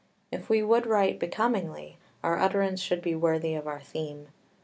[0.31, 4.29] If we would write becomingly, our utterance should be worthy of our theme.